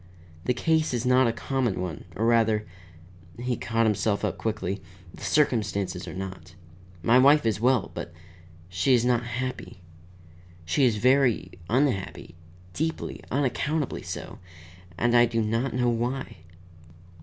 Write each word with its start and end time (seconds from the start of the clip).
"The 0.45 0.53
case 0.55 0.95
is 0.95 1.05
not 1.05 1.27
a 1.27 1.31
common 1.31 1.79
one, 1.79 2.05
or, 2.15 2.25
rather," 2.25 2.65
he 3.37 3.55
caught 3.55 3.85
himself 3.85 4.25
up 4.25 4.39
quickly, 4.39 4.81
"the 5.13 5.23
circumstances 5.23 6.07
are 6.07 6.15
not. 6.15 6.55
My 7.03 7.19
wife 7.19 7.45
is 7.45 7.61
well, 7.61 7.91
but 7.93 8.11
she 8.67 8.95
is 8.95 9.05
not 9.05 9.21
happy. 9.23 9.81
She 10.65 10.85
is 10.85 10.95
very 10.95 11.51
unhappy, 11.69 12.33
deeply, 12.73 13.21
unaccountably 13.29 14.01
so, 14.01 14.39
and 14.97 15.15
I 15.15 15.27
do 15.27 15.39
not 15.39 15.75
know 15.75 15.89
why." 15.89 16.37